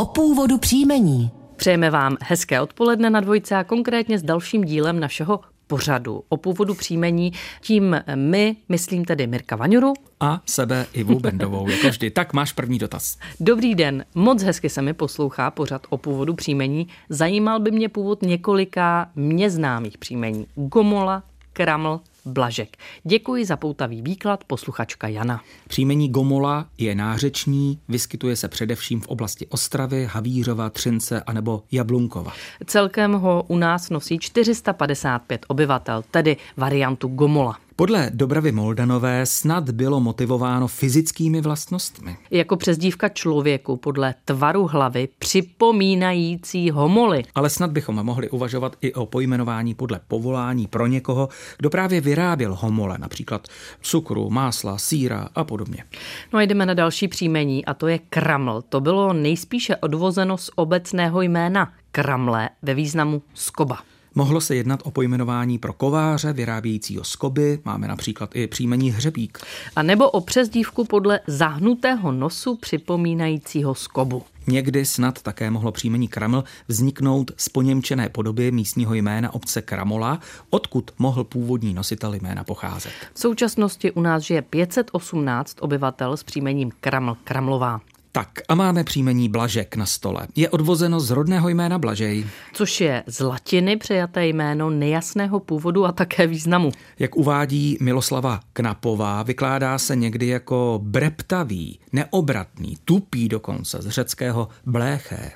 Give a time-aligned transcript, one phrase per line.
[0.00, 1.30] o původu příjmení.
[1.56, 6.74] Přejeme vám hezké odpoledne na dvojce a konkrétně s dalším dílem našeho pořadu o původu
[6.74, 7.32] příjmení.
[7.60, 9.92] Tím my, myslím tedy Mirka Vaňuru.
[10.20, 12.10] A sebe Ivu Bendovou, jako vždy.
[12.10, 13.18] Tak máš první dotaz.
[13.40, 16.88] Dobrý den, moc hezky se mi poslouchá pořad o původu příjmení.
[17.08, 20.46] Zajímal by mě původ několika mě známých příjmení.
[20.54, 21.22] Gomola,
[21.60, 22.76] Kraml, Blažek.
[23.04, 25.40] Děkuji za poutavý výklad posluchačka Jana.
[25.68, 32.32] Příjmení Gomola je nářeční, vyskytuje se především v oblasti Ostravy, Havířova, Třince anebo Jablunkova.
[32.66, 37.58] Celkem ho u nás nosí 455 obyvatel, tedy variantu Gomola.
[37.80, 42.16] Podle Dobravy Moldanové snad bylo motivováno fyzickými vlastnostmi.
[42.30, 47.22] Jako přezdívka člověku podle tvaru hlavy připomínající homoly.
[47.34, 52.54] Ale snad bychom mohli uvažovat i o pojmenování podle povolání pro někoho, kdo právě vyráběl
[52.54, 53.48] homole, například
[53.80, 55.84] cukru, másla, síra a podobně.
[56.32, 58.62] No a jdeme na další příjmení a to je kraml.
[58.68, 63.78] To bylo nejspíše odvozeno z obecného jména kramle ve významu skoba.
[64.20, 69.38] Mohlo se jednat o pojmenování pro kováře vyrábějícího skoby, máme například i příjmení hřebík.
[69.76, 74.22] A nebo o přezdívku podle zahnutého nosu připomínajícího skobu.
[74.46, 80.90] Někdy snad také mohlo příjmení Kraml vzniknout z poněmčené podoby místního jména obce Kramola, odkud
[80.98, 82.92] mohl původní nositel jména pocházet.
[83.14, 87.80] V současnosti u nás žije 518 obyvatel s příjmením Kraml Kramlová.
[88.12, 90.26] Tak a máme příjmení Blažek na stole.
[90.36, 92.26] Je odvozeno z rodného jména Blažej.
[92.52, 96.72] Což je z latiny přejaté jméno nejasného původu a také významu.
[96.98, 105.30] Jak uvádí Miloslava Knapová, vykládá se někdy jako breptavý, neobratný, tupý dokonce z řeckého bléché.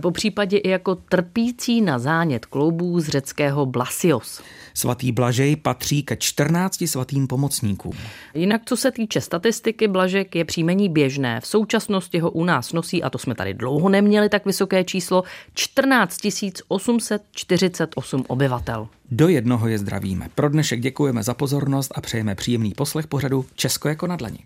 [0.00, 4.42] Po případě i jako trpící na zánět kloubů z řeckého blasios.
[4.74, 7.92] Svatý Blažej patří ke 14 svatým pomocníkům.
[8.34, 11.40] Jinak, co se týče statistiky, Blažek je příjmení běžné.
[11.40, 15.24] V současnosti ho u nás nosí, a to jsme tady dlouho neměli tak vysoké číslo,
[15.54, 16.20] 14
[16.68, 18.88] 848 obyvatel.
[19.10, 20.28] Do jednoho je zdravíme.
[20.34, 24.38] Pro dnešek děkujeme za pozornost a přejeme příjemný poslech pořadu Česko jako na dlani.